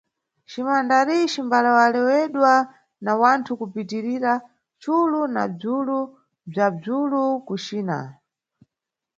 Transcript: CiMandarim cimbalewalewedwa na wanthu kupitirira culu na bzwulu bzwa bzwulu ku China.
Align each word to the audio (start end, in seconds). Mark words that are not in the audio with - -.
CiMandarim 0.51 1.23
cimbalewalewedwa 1.33 2.53
na 3.05 3.11
wanthu 3.21 3.51
kupitirira 3.59 4.33
culu 4.81 5.21
na 5.35 5.43
bzwulu 5.57 5.99
bzwa 6.49 6.67
bzwulu 6.75 7.23
ku 7.47 7.55
China. 7.65 7.99